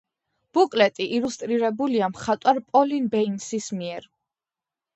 [0.57, 4.13] ბუკლეტი ილუსტრირებულია მხატვარ პოლინ ბეინსის მიერ.